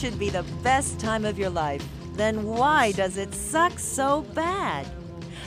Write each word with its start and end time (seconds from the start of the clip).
should 0.00 0.18
be 0.18 0.30
the 0.30 0.46
best 0.62 0.98
time 0.98 1.26
of 1.26 1.38
your 1.38 1.50
life. 1.50 1.86
Then 2.14 2.44
why 2.44 2.92
does 2.92 3.18
it 3.18 3.34
suck 3.34 3.78
so 3.78 4.22
bad? 4.34 4.86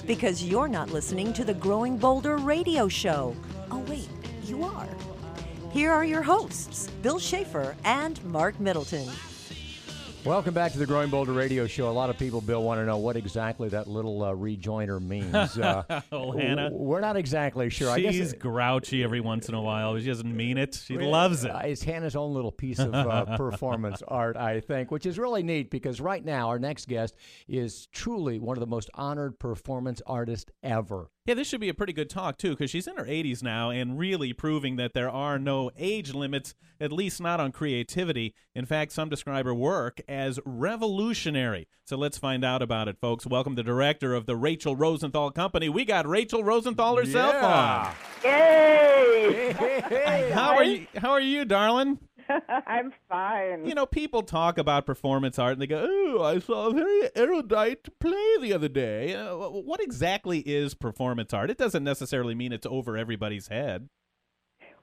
Because 0.06 0.44
you're 0.44 0.68
not 0.68 0.92
listening 0.92 1.34
to 1.34 1.44
the 1.44 1.56
Growing 1.56 1.98
Bolder 1.98 2.38
radio 2.38 2.88
show. 2.88 3.36
Oh, 3.72 3.80
wait, 3.90 4.08
you 4.46 4.64
are. 4.64 4.88
Here 5.72 5.92
are 5.92 6.06
your 6.06 6.22
hosts, 6.22 6.88
Bill 7.02 7.18
Schaefer 7.18 7.76
and 7.84 8.24
Marc 8.26 8.60
Middleton. 8.60 9.10
Welcome 10.26 10.54
back 10.54 10.72
to 10.72 10.78
the 10.78 10.86
Growing 10.86 11.10
Bolder 11.10 11.34
Radio 11.34 11.68
Show. 11.68 11.90
A 11.90 11.92
lot 11.92 12.10
of 12.10 12.18
people, 12.18 12.40
Bill, 12.40 12.64
want 12.64 12.80
to 12.80 12.86
know 12.86 12.96
what 12.96 13.18
exactly 13.18 13.68
that 13.70 13.88
little 13.88 14.24
uh, 14.24 14.32
rejoiner 14.34 15.02
means. 15.02 15.58
Uh, 15.58 15.84
oh, 16.14 16.32
Hannah. 16.32 16.70
We're 16.72 17.02
not 17.02 17.18
exactly 17.18 17.70
sure. 17.70 17.94
She's 17.98 18.06
I 18.06 18.12
guess 18.12 18.34
grouchy 18.34 19.04
every 19.04 19.20
once 19.20 19.50
in 19.50 19.54
a 19.54 19.62
while. 19.62 20.00
She 20.00 20.06
doesn't 20.06 20.34
mean 20.34 20.58
it. 20.58 20.82
She 20.82 20.98
loves 20.98 21.44
it. 21.44 21.52
Uh, 21.52 21.60
it's 21.66 21.84
Hannah's 21.84 22.16
own 22.16 22.34
little 22.34 22.54
piece 22.54 22.80
of 22.80 22.94
uh, 22.94 23.26
performance 23.38 24.02
art, 24.08 24.38
I 24.38 24.62
think, 24.62 24.92
which 24.92 25.06
is 25.06 25.20
really 25.20 25.44
neat 25.44 25.70
because 25.70 26.00
right 26.00 26.24
now 26.24 26.48
our 26.48 26.58
next 26.58 26.88
guest 26.88 27.16
is 27.50 27.88
truly 27.88 28.40
one 28.40 28.56
of 28.56 28.62
the 28.62 28.68
most 28.68 28.90
honored 28.94 29.40
performance 29.40 30.02
artists 30.08 30.50
ever. 30.64 31.10
Yeah, 31.26 31.36
this 31.36 31.48
should 31.48 31.62
be 31.62 31.70
a 31.70 31.74
pretty 31.74 31.94
good 31.94 32.10
talk, 32.10 32.38
too, 32.38 32.50
because 32.50 32.70
she's 32.70 32.86
in 32.86 32.98
her 32.98 33.06
80s 33.06 33.42
now 33.42 33.70
and 33.70 33.98
really 33.98 34.34
proving 34.34 34.76
that 34.76 34.94
there 34.94 35.10
are 35.10 35.40
no 35.40 35.72
age 35.78 36.14
limits, 36.14 36.54
at 36.82 36.92
least 36.92 37.22
not 37.22 37.40
on 37.40 37.54
creativity. 37.54 38.36
In 38.54 38.66
fact, 38.66 38.92
some 38.92 39.08
describe 39.08 39.46
her 39.46 39.54
work 39.54 40.02
as 40.10 40.38
revolutionary. 40.46 41.70
So 41.86 41.96
let's 41.96 42.18
find 42.18 42.44
out 42.44 42.62
about 42.62 42.90
it, 42.90 42.98
folks. 43.00 43.26
Welcome 43.26 43.56
the 43.56 43.64
director 43.64 44.14
of 44.14 44.26
the 44.26 44.36
Rachel 44.36 44.76
Rosenthal 44.76 45.32
Company. 45.32 45.70
We 45.70 45.86
got 45.86 46.06
Rachel 46.06 46.44
Rosenthal 46.44 46.98
herself 46.98 47.36
Yeah. 47.36 47.86
on. 47.88 47.96
Yay! 48.26 49.54
Hey, 49.54 49.82
hey, 49.82 50.32
How 50.34 50.56
are 50.58 50.64
you? 50.66 50.88
How 50.98 51.12
are 51.12 51.22
you, 51.22 51.46
darling? 51.46 52.00
I'm 52.68 52.94
fine. 53.10 53.66
You 53.66 53.76
know, 53.76 53.86
people 53.86 54.24
talk 54.24 54.58
about 54.58 54.86
performance 54.86 55.38
art 55.40 55.54
and 55.54 55.62
they 55.62 55.68
go, 55.68 55.86
"Oh, 55.90 56.24
I 56.24 56.40
saw 56.40 56.68
a 56.68 56.74
very 56.74 57.10
erudite 57.16 58.00
play 58.00 58.38
the 58.40 58.54
other 58.54 58.70
day." 58.70 59.16
Uh, 59.16 59.36
what 59.36 59.82
exactly 59.82 60.40
is 60.40 60.74
performance 60.74 61.34
art? 61.34 61.50
It 61.50 61.58
doesn't 61.58 61.84
necessarily 61.84 62.36
mean 62.36 62.52
it's 62.52 62.68
over 62.68 62.98
everybody's 62.98 63.48
head. 63.48 63.90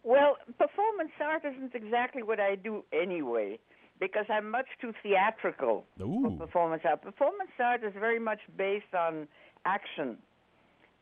Well, 0.02 0.36
performance 0.58 1.12
art 1.20 1.42
isn't 1.44 1.74
exactly 1.74 2.22
what 2.22 2.40
I 2.40 2.54
do 2.54 2.84
anyway, 2.92 3.58
because 3.98 4.24
I'm 4.30 4.50
much 4.50 4.66
too 4.80 4.92
theatrical 5.02 5.84
for 5.98 6.30
performance 6.38 6.82
art. 6.88 7.02
Performance 7.02 7.50
art 7.58 7.84
is 7.84 7.92
very 7.98 8.18
much 8.18 8.40
based 8.56 8.94
on 8.98 9.28
action. 9.66 10.16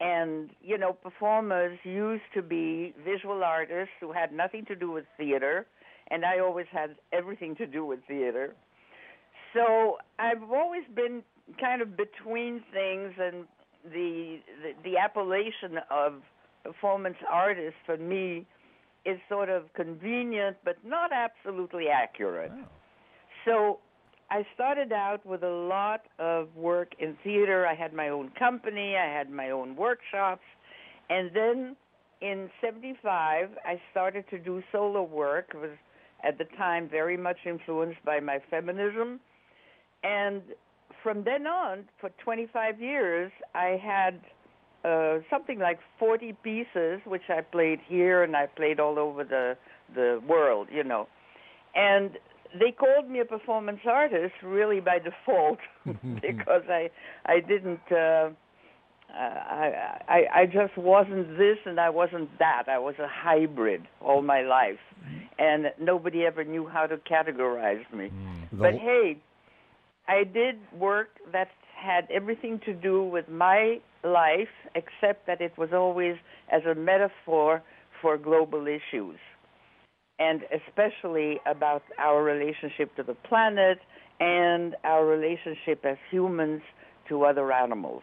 And, 0.01 0.51
you 0.63 0.79
know, 0.79 0.93
performers 0.93 1.79
used 1.83 2.23
to 2.35 2.43
be 2.43 2.95
visual 3.05 3.43
artists 3.43 3.95
who 4.01 4.13
had 4.13 4.33
nothing 4.33 4.65
to 4.67 4.77
do 4.77 4.93
with 4.93 5.05
theater, 5.17 5.67
and 6.11 6.25
I 6.25 6.41
always 6.41 6.67
had 6.71 6.97
everything 7.13 7.55
to 7.57 7.67
do 7.67 7.85
with 7.85 8.01
theater. 8.09 8.55
So 9.55 9.99
I've 10.19 10.43
always 10.53 10.85
been 10.95 11.23
kind 11.61 11.83
of 11.83 11.97
between 11.97 12.63
things, 12.73 13.13
and 13.19 13.45
the 13.85 14.39
the, 14.63 14.91
the 14.91 14.99
appellation 14.99 15.79
of 15.91 16.15
performance 16.65 17.17
artist 17.31 17.77
for 17.87 17.97
me 17.97 18.47
is 19.05 19.19
sort 19.29 19.49
of 19.49 19.73
convenient, 19.75 20.57
but 20.65 20.77
not 20.85 21.11
absolutely 21.13 21.89
accurate. 21.89 22.53
So 23.45 23.79
I 24.31 24.45
started 24.55 24.93
out 24.93 25.25
with 25.25 25.43
a 25.43 25.51
lot 25.51 26.03
of 26.19 26.55
work 26.55 26.93
in 26.99 27.17
theater. 27.25 27.67
I 27.67 27.75
had 27.75 27.95
my 27.95 28.11
own 28.11 28.31
company, 28.39 28.97
I 28.97 29.07
had 29.07 29.31
my 29.31 29.51
own 29.51 29.77
workshops, 29.77 30.43
and 31.09 31.31
then 31.35 31.77
in 32.21 32.51
75 32.61 33.51
I 33.65 33.81
started 33.91 34.25
to 34.31 34.39
do 34.39 34.63
solo 34.71 35.03
work. 35.03 35.53
It 35.55 35.59
was 35.59 35.71
at 36.25 36.39
the 36.39 36.45
time 36.57 36.89
very 36.89 37.17
much 37.17 37.39
influenced 37.47 38.05
by 38.05 38.21
my 38.21 38.39
feminism. 38.51 39.21
And 40.03 40.43
from 41.03 41.25
then 41.25 41.47
on, 41.47 41.85
for 42.01 42.11
25 42.25 42.81
years, 42.81 43.31
I 43.55 43.81
had 43.83 44.21
uh, 44.85 45.19
something 45.31 45.59
like 45.59 45.79
40 45.99 46.35
pieces, 46.43 47.01
which 47.05 47.29
I 47.29 47.41
played 47.41 47.81
here 47.87 48.23
and 48.23 48.37
I 48.37 48.47
played 48.47 48.81
all 48.81 48.99
over 48.99 49.25
the 49.25 49.57
the 49.95 50.21
world, 50.29 50.69
you 50.71 50.85
know. 50.85 51.09
And 51.75 52.19
they 52.59 52.73
called 52.73 53.09
me 53.09 53.21
a 53.21 53.25
performance 53.25 53.81
artist 53.87 54.35
really 54.43 54.81
by 54.81 54.99
default 54.99 55.59
because 56.21 56.63
I 56.69 56.91
I 57.27 57.41
didn't 57.41 57.81
uh, 57.91 58.31
I, 59.13 60.01
I 60.09 60.25
I 60.35 60.47
just 60.47 60.77
wasn't 60.77 61.37
this 61.39 61.59
and 61.65 61.81
I 61.81 61.91
wasn't 61.91 62.31
that. 62.39 62.65
I 62.69 62.79
was 62.79 62.95
a 62.99 63.09
hybrid 63.09 63.83
all 64.01 64.23
my 64.23 64.43
life, 64.43 64.79
and 65.39 65.73
nobody 65.79 66.27
ever 66.27 66.45
knew 66.45 66.67
how 66.67 66.87
to 66.87 66.97
categorize 66.97 67.91
me. 67.93 68.09
Mm. 68.09 68.49
But 68.53 68.73
The- 68.73 68.79
hey, 68.79 69.17
I 70.09 70.25
did 70.25 70.57
work 70.73 71.11
that 71.33 71.51
had 71.75 72.11
everything 72.11 72.59
to 72.61 72.73
do 72.73 73.05
with 73.05 73.29
my 73.29 73.81
life, 74.03 74.49
except 74.75 75.27
that 75.27 75.41
it 75.41 75.57
was 75.57 75.73
always 75.73 76.17
as 76.51 76.65
a 76.65 76.75
metaphor 76.75 77.63
for 78.01 78.17
global 78.17 78.67
issues, 78.67 79.19
and 80.19 80.43
especially 80.53 81.41
about 81.47 81.83
our 81.99 82.23
relationship 82.23 82.95
to 82.97 83.03
the 83.03 83.15
planet 83.15 83.79
and 84.21 84.75
our 84.85 85.07
relationship 85.07 85.85
as 85.85 85.97
humans 86.11 86.63
to 87.09 87.25
other 87.25 87.53
animals. 87.53 88.03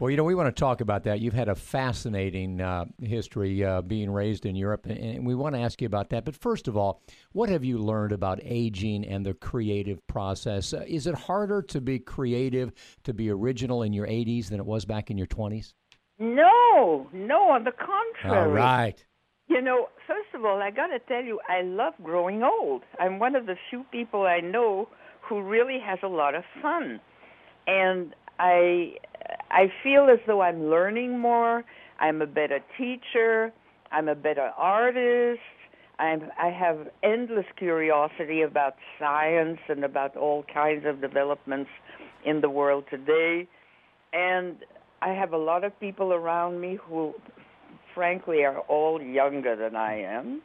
Well, 0.00 0.10
you 0.10 0.16
know, 0.16 0.22
we 0.22 0.36
want 0.36 0.54
to 0.54 0.58
talk 0.58 0.80
about 0.80 1.02
that. 1.04 1.18
You've 1.20 1.34
had 1.34 1.48
a 1.48 1.56
fascinating 1.56 2.60
uh, 2.60 2.84
history 3.02 3.64
uh, 3.64 3.82
being 3.82 4.10
raised 4.10 4.46
in 4.46 4.54
Europe, 4.54 4.86
and- 4.86 5.26
we 5.26 5.34
want 5.34 5.56
to 5.56 5.60
ask 5.60 5.80
you 5.80 5.86
about 5.86 6.10
that. 6.10 6.24
But 6.24 6.36
first 6.36 6.68
of 6.68 6.76
all, 6.76 7.02
what 7.32 7.48
have 7.48 7.64
you 7.64 7.78
learned 7.78 8.12
about 8.12 8.38
aging 8.44 9.04
and 9.04 9.26
the 9.26 9.34
creative 9.34 10.06
process? 10.06 10.72
Uh, 10.72 10.84
is 10.86 11.08
it 11.08 11.16
harder 11.16 11.62
to 11.62 11.80
be 11.80 11.98
creative, 11.98 12.72
to 13.02 13.12
be 13.12 13.28
original 13.28 13.82
in 13.82 13.92
your 13.92 14.06
80s 14.06 14.50
than 14.50 14.60
it 14.60 14.66
was 14.66 14.84
back 14.84 15.10
in 15.10 15.18
your 15.18 15.26
20s? 15.26 15.74
No, 16.20 17.08
no, 17.12 17.50
on 17.50 17.64
the 17.64 17.72
contrary. 17.72 18.46
All 18.46 18.54
right. 18.54 19.04
You 19.48 19.60
know, 19.62 19.88
first 20.06 20.28
of 20.32 20.44
all, 20.44 20.62
I 20.62 20.70
got 20.70 20.88
to 20.88 21.00
tell 21.00 21.24
you, 21.24 21.40
I 21.48 21.62
love 21.62 21.94
growing 22.04 22.44
old. 22.44 22.82
I'm 23.00 23.18
one 23.18 23.34
of 23.34 23.46
the 23.46 23.56
few 23.68 23.84
people 23.90 24.22
I 24.22 24.40
know 24.40 24.88
who 25.22 25.42
really 25.42 25.78
has 25.84 25.98
a 26.04 26.08
lot 26.08 26.36
of 26.36 26.44
fun. 26.62 27.00
And 27.66 28.14
I 28.38 28.94
I 29.50 29.72
feel 29.82 30.08
as 30.10 30.18
though 30.26 30.42
I'm 30.42 30.68
learning 30.70 31.18
more. 31.18 31.64
I'm 32.00 32.22
a 32.22 32.26
better 32.26 32.60
teacher. 32.76 33.52
I'm 33.90 34.08
a 34.08 34.14
better 34.14 34.50
artist. 34.56 35.40
I'm 35.98 36.30
I 36.40 36.48
have 36.50 36.88
endless 37.02 37.46
curiosity 37.56 38.42
about 38.42 38.74
science 38.98 39.58
and 39.68 39.84
about 39.84 40.16
all 40.16 40.44
kinds 40.52 40.84
of 40.86 41.00
developments 41.00 41.70
in 42.24 42.40
the 42.40 42.50
world 42.50 42.84
today. 42.90 43.48
And 44.12 44.56
I 45.02 45.08
have 45.10 45.32
a 45.32 45.38
lot 45.38 45.64
of 45.64 45.78
people 45.80 46.12
around 46.12 46.60
me 46.60 46.78
who 46.80 47.14
frankly 47.94 48.44
are 48.44 48.60
all 48.60 49.02
younger 49.02 49.56
than 49.56 49.74
I 49.74 50.00
am. 50.02 50.42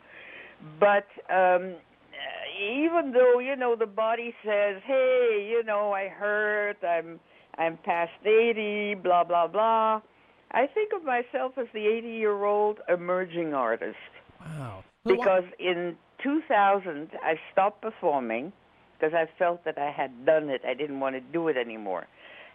But 0.80 1.08
um 1.30 1.76
even 2.60 3.12
though, 3.14 3.40
you 3.40 3.56
know, 3.56 3.76
the 3.76 3.88
body 3.88 4.34
says, 4.46 4.82
"Hey, 4.86 5.48
you 5.50 5.64
know, 5.64 5.92
I 5.92 6.08
hurt. 6.08 6.78
I'm 6.84 7.20
I'm 7.58 7.78
past 7.78 8.12
80, 8.26 8.96
blah 8.96 9.24
blah 9.24 9.48
blah." 9.48 10.02
I 10.52 10.68
think 10.68 10.94
of 10.94 11.04
myself 11.04 11.54
as 11.58 11.66
the 11.74 11.80
80-year-old 11.80 12.78
emerging 12.88 13.56
artist 13.56 13.98
Wow. 14.40 14.84
because 15.04 15.46
in 15.58 15.96
2000 16.22 17.10
I 17.24 17.36
stopped 17.52 17.82
performing 17.82 18.54
because 19.00 19.16
I 19.16 19.26
felt 19.40 19.66
that 19.66 19.78
I 19.80 19.90
had 19.90 20.26
done 20.26 20.50
it. 20.50 20.62
I 20.68 20.76
didn't 20.76 21.00
want 21.00 21.16
to 21.16 21.22
do 21.22 21.48
it 21.48 21.58
anymore, 21.58 22.06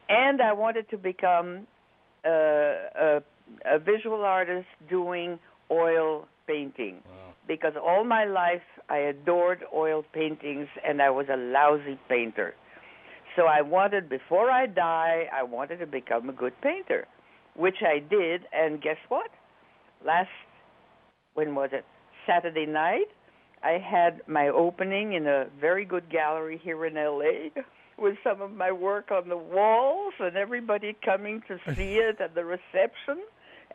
and 0.08 0.40
I 0.40 0.52
wanted 0.52 0.88
to 0.90 0.96
become 0.96 1.66
uh, 2.24 2.30
a, 2.30 3.22
a 3.64 3.78
visual 3.78 4.24
artist 4.24 4.68
doing 4.88 5.38
oil 5.70 6.26
painting 6.46 7.02
because 7.46 7.74
all 7.76 8.04
my 8.04 8.24
life 8.24 8.62
I 8.88 8.98
adored 8.98 9.64
oil 9.74 10.04
paintings 10.12 10.68
and 10.86 11.02
I 11.02 11.10
was 11.10 11.26
a 11.30 11.36
lousy 11.36 11.98
painter. 12.08 12.54
So 13.38 13.46
I 13.46 13.62
wanted 13.62 14.08
before 14.08 14.50
I 14.50 14.66
die, 14.66 15.28
I 15.32 15.44
wanted 15.44 15.76
to 15.76 15.86
become 15.86 16.28
a 16.28 16.32
good 16.32 16.60
painter, 16.60 17.06
which 17.54 17.76
I 17.82 18.00
did. 18.00 18.42
And 18.52 18.82
guess 18.82 18.96
what? 19.08 19.30
Last 20.04 20.28
when 21.34 21.54
was 21.54 21.70
it? 21.72 21.84
Saturday 22.26 22.66
night, 22.66 23.06
I 23.62 23.78
had 23.78 24.22
my 24.26 24.48
opening 24.48 25.12
in 25.12 25.28
a 25.28 25.46
very 25.60 25.84
good 25.84 26.10
gallery 26.10 26.60
here 26.60 26.84
in 26.84 26.94
LA 26.94 27.62
with 27.96 28.16
some 28.24 28.42
of 28.42 28.50
my 28.50 28.72
work 28.72 29.12
on 29.12 29.28
the 29.28 29.36
walls 29.36 30.14
and 30.18 30.36
everybody 30.36 30.96
coming 31.04 31.40
to 31.46 31.58
see 31.76 31.94
it 31.94 32.20
at 32.20 32.34
the 32.34 32.44
reception. 32.44 33.22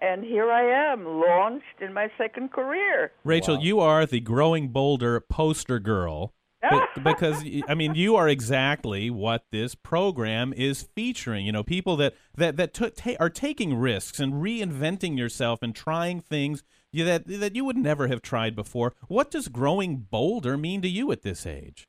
And 0.02 0.26
here 0.26 0.52
I 0.52 0.92
am, 0.92 1.06
launched 1.06 1.80
in 1.80 1.94
my 1.94 2.10
second 2.18 2.52
career. 2.52 3.14
Rachel, 3.24 3.60
you 3.62 3.80
are 3.80 4.06
the 4.06 4.20
Growing 4.20 4.68
Bolder 4.74 5.22
poster 5.22 5.80
girl. 5.80 6.34
Be- 6.70 7.02
because 7.04 7.44
I 7.68 7.76
mean, 7.76 7.96
you 7.96 8.16
are 8.16 8.28
exactly 8.30 9.10
what 9.10 9.46
this 9.52 9.76
program 9.76 10.54
is 10.54 10.84
featuring. 10.96 11.46
You 11.46 11.52
know, 11.52 11.64
people 11.64 11.96
that 11.98 12.16
that 12.36 12.58
that 12.58 12.74
took 12.74 12.96
ta- 12.96 13.16
are 13.20 13.30
taking 13.30 13.76
risks 13.76 14.20
and 14.20 14.34
reinventing 14.34 15.18
yourself 15.18 15.62
and 15.62 15.76
trying 15.76 16.22
things 16.22 16.64
that 16.94 17.28
that 17.28 17.56
you 17.56 17.66
would 17.66 17.78
never 17.78 18.08
have 18.08 18.22
tried 18.22 18.56
before. 18.56 18.94
What 19.08 19.32
does 19.32 19.48
growing 19.48 19.98
bolder 19.98 20.58
mean 20.58 20.82
to 20.82 20.90
you 20.90 21.12
at 21.12 21.24
this 21.24 21.46
age? 21.46 21.88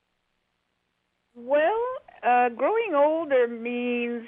Well, 1.35 1.83
uh, 2.23 2.49
growing 2.51 2.95
older 2.95 3.49
means 3.49 4.27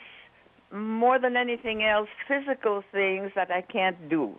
more 0.72 1.18
than 1.18 1.36
anything 1.36 1.84
else 1.84 2.08
physical 2.26 2.82
things 2.92 3.30
that 3.36 3.50
I 3.50 3.62
can't 3.62 4.08
do. 4.08 4.36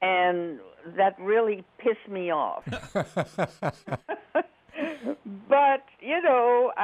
And 0.00 0.60
that 0.96 1.18
really 1.20 1.64
piss 1.78 1.96
me 2.08 2.30
off. 2.30 2.64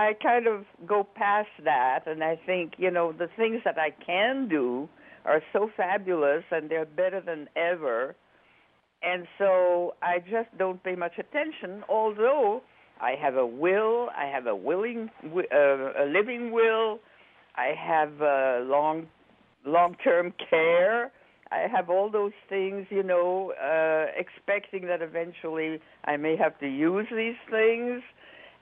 I 0.04 0.12
kind 0.12 0.46
of 0.46 0.64
go 0.86 1.02
past 1.02 1.48
that 1.64 2.06
and 2.06 2.22
I 2.22 2.38
think, 2.46 2.74
you 2.78 2.90
know, 2.90 3.12
the 3.12 3.28
things 3.36 3.62
that 3.64 3.78
I 3.78 3.90
can 3.90 4.48
do 4.48 4.88
are 5.24 5.42
so 5.52 5.70
fabulous 5.76 6.44
and 6.50 6.70
they're 6.70 6.84
better 6.84 7.20
than 7.20 7.48
ever. 7.56 8.14
And 9.02 9.26
so 9.38 9.94
I 10.02 10.18
just 10.18 10.56
don't 10.58 10.82
pay 10.82 10.94
much 10.94 11.14
attention, 11.18 11.84
although 11.88 12.62
I 13.00 13.12
have 13.20 13.36
a 13.36 13.46
will, 13.46 14.10
I 14.16 14.26
have 14.26 14.46
a 14.46 14.54
willing, 14.54 15.10
uh, 15.24 16.04
a 16.04 16.06
living 16.06 16.52
will, 16.52 17.00
I 17.56 17.72
have 17.76 18.20
uh, 18.20 18.64
long, 18.64 19.06
long-term 19.64 20.34
care. 20.50 21.10
I 21.50 21.66
have 21.72 21.88
all 21.88 22.10
those 22.10 22.32
things, 22.48 22.86
you 22.90 23.02
know, 23.02 23.52
uh, 23.52 24.06
expecting 24.18 24.86
that 24.88 25.02
eventually 25.02 25.80
I 26.04 26.16
may 26.16 26.36
have 26.36 26.58
to 26.60 26.66
use 26.66 27.06
these 27.14 27.36
things. 27.50 28.02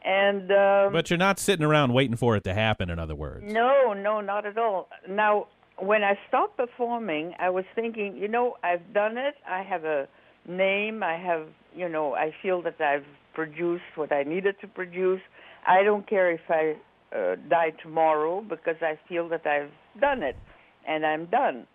And 0.04 0.50
um, 0.50 0.92
but 0.92 1.10
you're 1.10 1.18
not 1.18 1.38
sitting 1.38 1.64
around 1.64 1.92
waiting 1.92 2.16
for 2.16 2.36
it 2.36 2.44
to 2.44 2.54
happen. 2.54 2.90
In 2.90 2.98
other 2.98 3.14
words, 3.14 3.44
no, 3.46 3.92
no, 3.92 4.20
not 4.20 4.46
at 4.46 4.58
all. 4.58 4.88
Now, 5.08 5.46
when 5.78 6.02
I 6.02 6.18
stopped 6.28 6.56
performing, 6.56 7.34
I 7.38 7.50
was 7.50 7.64
thinking, 7.74 8.16
you 8.16 8.28
know, 8.28 8.56
I've 8.64 8.92
done 8.92 9.16
it. 9.16 9.34
I 9.48 9.62
have 9.62 9.84
a 9.84 10.08
name. 10.46 11.02
I 11.04 11.16
have, 11.16 11.46
you 11.74 11.88
know, 11.88 12.14
I 12.14 12.34
feel 12.42 12.62
that 12.62 12.80
I've 12.80 13.06
produced 13.34 13.84
what 13.94 14.12
I 14.12 14.24
needed 14.24 14.56
to 14.60 14.66
produce. 14.66 15.20
I 15.66 15.82
don't 15.84 16.08
care 16.08 16.32
if 16.32 16.40
I 16.48 16.74
uh, 17.16 17.36
die 17.48 17.72
tomorrow 17.82 18.40
because 18.40 18.76
I 18.80 18.98
feel 19.08 19.28
that 19.28 19.46
I've 19.46 19.70
done 20.00 20.22
it 20.22 20.36
and 20.86 21.06
I'm 21.06 21.26
done. 21.26 21.66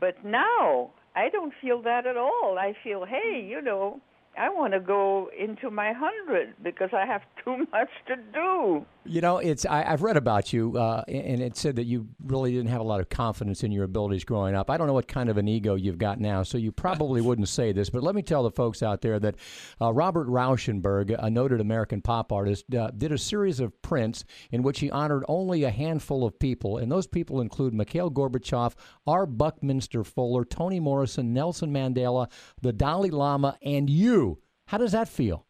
But 0.00 0.24
now 0.24 0.90
I 1.14 1.28
don't 1.28 1.52
feel 1.60 1.82
that 1.82 2.06
at 2.06 2.16
all. 2.16 2.56
I 2.58 2.74
feel, 2.82 3.04
hey, 3.04 3.46
you 3.48 3.62
know, 3.62 4.00
I 4.38 4.50
want 4.50 4.72
to 4.72 4.80
go 4.80 5.30
into 5.38 5.70
my 5.70 5.92
hundred 5.92 6.54
because 6.62 6.90
I 6.92 7.06
have 7.06 7.22
too 7.44 7.58
much 7.72 7.90
to 8.08 8.16
do. 8.32 8.84
You 9.06 9.20
know, 9.20 9.36
it's 9.36 9.66
I, 9.66 9.82
have 9.82 10.02
read 10.02 10.16
about 10.16 10.52
you, 10.52 10.78
uh, 10.78 11.02
and 11.06 11.42
it 11.42 11.58
said 11.58 11.76
that 11.76 11.84
you 11.84 12.08
really 12.24 12.52
didn't 12.52 12.70
have 12.70 12.80
a 12.80 12.84
lot 12.84 13.00
of 13.00 13.10
confidence 13.10 13.62
in 13.62 13.70
your 13.70 13.84
abilities 13.84 14.24
growing 14.24 14.54
up. 14.54 14.70
I 14.70 14.78
don't 14.78 14.86
know 14.86 14.94
what 14.94 15.08
kind 15.08 15.28
of 15.28 15.36
an 15.36 15.46
ego 15.46 15.74
you've 15.74 15.98
got 15.98 16.20
now, 16.20 16.42
so 16.42 16.56
you 16.56 16.72
probably 16.72 17.20
wouldn't 17.22 17.48
say 17.48 17.72
this, 17.72 17.90
but 17.90 18.02
let 18.02 18.14
me 18.14 18.22
tell 18.22 18.42
the 18.42 18.50
folks 18.50 18.82
out 18.82 19.02
there 19.02 19.20
that 19.20 19.36
uh, 19.78 19.92
Robert 19.92 20.26
Rauschenberg, 20.26 21.14
a 21.18 21.28
noted 21.28 21.60
American 21.60 22.00
pop 22.00 22.32
artist, 22.32 22.74
uh, 22.74 22.90
did 22.96 23.12
a 23.12 23.18
series 23.18 23.60
of 23.60 23.80
prints 23.82 24.24
in 24.50 24.62
which 24.62 24.80
he 24.80 24.90
honored 24.90 25.24
only 25.28 25.64
a 25.64 25.70
handful 25.70 26.24
of 26.24 26.38
people, 26.38 26.78
and 26.78 26.90
those 26.90 27.06
people 27.06 27.42
include 27.42 27.74
Mikhail 27.74 28.10
Gorbachev, 28.10 28.72
R. 29.06 29.26
Buckminster 29.26 30.02
Fuller, 30.02 30.46
Toni 30.46 30.80
Morrison, 30.80 31.34
Nelson 31.34 31.70
Mandela, 31.70 32.30
the 32.62 32.72
Dalai 32.72 33.10
Lama, 33.10 33.58
and 33.62 33.90
you. 33.90 34.38
How 34.68 34.78
does 34.78 34.92
that 34.92 35.08
feel? 35.08 35.46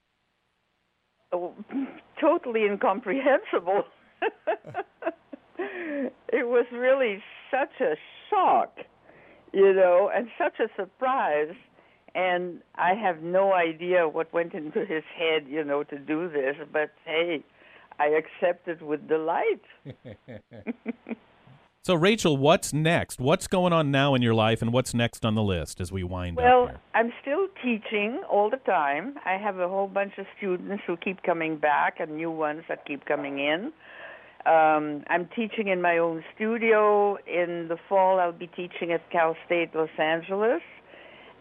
Oh 1.33 1.55
totally 2.21 2.65
incomprehensible. 2.65 3.85
it 5.59 6.47
was 6.49 6.67
really 6.73 7.23
such 7.51 7.81
a 7.81 7.95
shock, 8.31 8.79
you 9.53 9.73
know, 9.73 10.11
and 10.15 10.29
such 10.39 10.59
a 10.61 10.69
surprise. 10.77 11.55
And 12.15 12.61
I 12.77 12.95
have 12.95 13.23
no 13.23 13.53
idea 13.53 14.09
what 14.09 14.33
went 14.33 14.55
into 14.55 14.85
his 14.85 15.03
head, 15.17 15.47
you 15.49 15.65
know, 15.65 15.83
to 15.85 15.99
do 15.99 16.29
this. 16.29 16.57
But 16.73 16.93
hey, 17.05 17.43
I 17.99 18.07
accept 18.07 18.69
it 18.69 18.83
with 18.83 19.09
delight. 19.09 19.63
So, 21.87 21.95
Rachel, 21.95 22.39
what's 22.39 22.73
next? 22.73 23.21
What's 23.21 23.47
going 23.47 23.75
on 23.75 23.91
now 23.91 24.15
in 24.15 24.23
your 24.23 24.33
life, 24.33 24.63
and 24.63 24.73
what's 24.73 24.95
next 24.95 25.23
on 25.23 25.35
the 25.35 25.43
list 25.43 25.83
as 25.83 25.93
we 25.93 26.03
wind 26.03 26.39
well, 26.39 26.63
up? 26.63 26.69
Well, 26.69 26.81
I'm 26.95 27.13
still 27.21 27.47
teaching 27.63 28.23
all 28.27 28.49
the 28.49 28.57
time. 28.57 29.17
I 29.27 29.37
have 29.37 29.59
a 29.59 29.69
whole 29.69 29.87
bunch 29.87 30.15
of 30.17 30.25
students 30.39 30.83
who 30.87 30.97
keep 30.97 31.23
coming 31.23 31.59
back 31.59 32.01
and 32.01 32.17
new 32.17 32.31
ones 32.31 32.63
that 32.71 32.87
keep 32.87 33.05
coming 33.05 33.39
in. 33.39 33.71
Um, 34.51 35.05
I'm 35.09 35.29
teaching 35.37 35.69
in 35.69 35.83
my 35.83 35.99
own 35.99 36.25
studio. 36.35 37.19
In 37.27 37.69
the 37.69 37.77
fall, 37.87 38.19
I'll 38.19 38.33
be 38.33 38.47
teaching 38.47 38.91
at 38.91 39.11
Cal 39.11 39.37
State 39.45 39.75
Los 39.75 39.91
Angeles. 39.99 40.63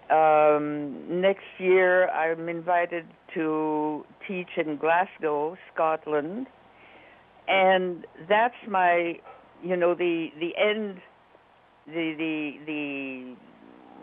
Um, 0.09 1.21
next 1.21 1.47
year, 1.57 2.09
I'm 2.09 2.49
invited 2.49 3.05
to 3.33 4.05
teach 4.27 4.49
in 4.57 4.75
Glasgow, 4.75 5.55
Scotland. 5.73 6.47
And 7.47 8.05
that's 8.27 8.55
my 8.67 9.21
you 9.63 9.77
know 9.77 9.95
the 9.95 10.27
the 10.39 10.51
end 10.57 10.99
the 11.87 12.13
the 12.17 12.51
the 12.65 13.35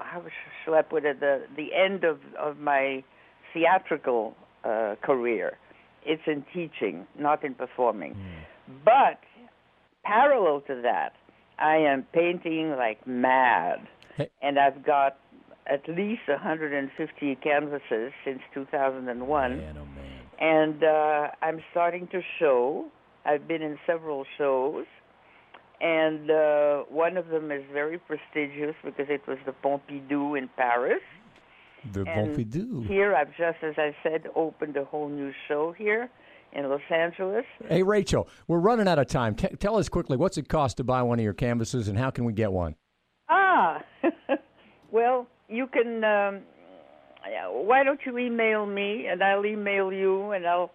how 0.02 0.22
shall 0.64 0.74
I 0.74 0.82
put 0.82 1.04
it 1.04 1.20
the 1.20 1.42
the 1.56 1.68
end 1.74 2.04
of 2.04 2.18
of 2.38 2.58
my 2.58 3.04
theatrical 3.52 4.34
uh, 4.64 4.96
career. 5.02 5.58
It's 6.04 6.22
in 6.26 6.44
teaching, 6.52 7.06
not 7.18 7.44
in 7.44 7.54
performing. 7.54 8.14
Mm. 8.14 8.82
But 8.84 9.20
parallel 10.04 10.62
to 10.62 10.80
that, 10.82 11.12
I 11.58 11.76
am 11.76 12.06
painting 12.14 12.74
like 12.76 13.06
mad, 13.06 13.86
hey. 14.16 14.30
and 14.40 14.58
I've 14.58 14.84
got 14.84 15.18
at 15.66 15.86
least 15.88 16.22
150 16.26 17.34
canvases 17.36 18.12
since 18.24 18.40
2001. 18.54 19.56
Man, 19.58 19.76
oh 19.78 19.84
man. 19.84 19.94
And 20.40 20.82
uh, 20.82 21.28
I'm 21.42 21.60
starting 21.70 22.08
to 22.12 22.22
show. 22.38 22.86
I've 23.26 23.46
been 23.46 23.60
in 23.60 23.78
several 23.86 24.24
shows 24.38 24.86
and 25.80 26.30
uh, 26.30 26.82
one 26.88 27.16
of 27.16 27.28
them 27.28 27.50
is 27.50 27.62
very 27.72 27.98
prestigious 27.98 28.74
because 28.84 29.06
it 29.08 29.26
was 29.26 29.38
the 29.46 29.54
Pompidou 29.64 30.36
in 30.36 30.48
Paris. 30.56 31.00
The 31.92 32.00
and 32.00 32.36
Pompidou. 32.36 32.86
Here, 32.86 33.14
I've 33.14 33.34
just, 33.36 33.62
as 33.62 33.74
I 33.78 33.96
said, 34.02 34.24
opened 34.36 34.76
a 34.76 34.84
whole 34.84 35.08
new 35.08 35.32
show 35.48 35.72
here 35.72 36.10
in 36.52 36.68
Los 36.68 36.80
Angeles. 36.90 37.44
Hey, 37.66 37.82
Rachel, 37.82 38.28
we're 38.46 38.58
running 38.58 38.88
out 38.88 38.98
of 38.98 39.06
time. 39.06 39.34
T- 39.34 39.48
tell 39.58 39.78
us 39.78 39.88
quickly 39.88 40.16
what's 40.16 40.36
it 40.36 40.48
cost 40.48 40.76
to 40.78 40.84
buy 40.84 41.02
one 41.02 41.18
of 41.18 41.24
your 41.24 41.32
canvases, 41.32 41.88
and 41.88 41.96
how 41.96 42.10
can 42.10 42.24
we 42.24 42.32
get 42.32 42.52
one? 42.52 42.74
Ah, 43.30 43.82
well, 44.90 45.26
you 45.48 45.66
can. 45.66 46.04
Um, 46.04 46.40
why 47.50 47.84
don't 47.84 48.00
you 48.04 48.18
email 48.18 48.66
me, 48.66 49.06
and 49.06 49.22
I'll 49.22 49.46
email 49.46 49.92
you, 49.92 50.32
and 50.32 50.46
I'll 50.46 50.72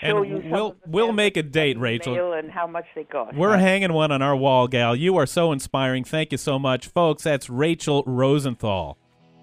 show 0.00 0.22
and 0.22 0.44
you 0.44 0.50
we'll 0.50 0.76
we'll 0.86 1.12
make 1.12 1.36
a 1.36 1.42
date, 1.42 1.78
Rachel. 1.78 2.32
And 2.32 2.50
how 2.50 2.66
much 2.66 2.86
they 2.94 3.04
cost. 3.04 3.34
We're 3.34 3.56
hanging 3.56 3.92
one 3.92 4.12
on 4.12 4.22
our 4.22 4.36
wall, 4.36 4.68
gal. 4.68 4.94
You 4.94 5.16
are 5.16 5.26
so 5.26 5.52
inspiring. 5.52 6.04
Thank 6.04 6.32
you 6.32 6.38
so 6.38 6.58
much, 6.58 6.88
folks. 6.88 7.22
That's 7.22 7.48
Rachel 7.48 8.02
Rosenthal. 8.06 8.98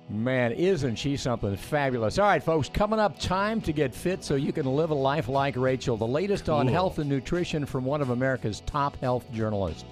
Man, 0.09 0.51
isn't 0.51 0.97
she 0.97 1.15
something 1.15 1.55
fabulous? 1.55 2.19
All 2.19 2.27
right, 2.27 2.43
folks, 2.43 2.69
coming 2.69 2.99
up, 2.99 3.17
time 3.19 3.61
to 3.61 3.71
get 3.71 3.95
fit 3.95 4.23
so 4.23 4.35
you 4.35 4.51
can 4.51 4.65
live 4.65 4.89
a 4.89 4.95
life 4.95 5.29
like 5.29 5.55
Rachel. 5.55 5.95
The 5.97 6.05
latest 6.05 6.49
on 6.49 6.67
health 6.67 6.99
and 6.99 7.09
nutrition 7.09 7.65
from 7.65 7.85
one 7.85 8.01
of 8.01 8.09
America's 8.09 8.61
top 8.65 8.97
health 8.97 9.25
journalists. 9.31 9.85